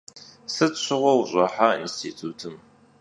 Sıt 0.53 0.73
şığue 0.83 1.11
vuş'ıha 1.17 1.69
yinstitutım? 1.77 2.55